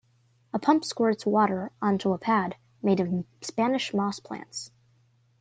A 0.51 0.57
pump 0.57 0.83
squirts 0.83 1.27
water 1.27 1.71
onto 1.79 2.11
a 2.11 2.17
pad 2.17 2.55
made 2.81 2.99
of 2.99 3.23
Spanish-moss 3.41 4.19
plants. 4.19 4.71